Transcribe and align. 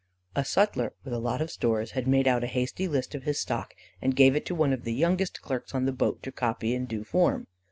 A 0.35 0.43
sutler, 0.43 0.93
with 1.03 1.13
a 1.13 1.19
lot 1.19 1.43
of 1.43 1.51
stores, 1.51 1.91
had 1.91 2.07
made 2.07 2.27
out 2.27 2.43
a 2.43 2.47
hasty 2.47 2.87
list 2.87 3.13
of 3.13 3.21
his 3.21 3.39
stock, 3.39 3.75
and 4.01 4.15
gave 4.15 4.35
it 4.35 4.47
to 4.47 4.55
one 4.55 4.73
of 4.73 4.83
the 4.83 4.95
youngest 4.95 5.43
clerks 5.43 5.75
on 5.75 5.85
the 5.85 5.91
boat 5.93 6.23
to 6.23 6.31
copy 6.31 6.73
out 6.73 6.77
in 6.77 6.85
due 6.87 7.03
form. 7.03 7.45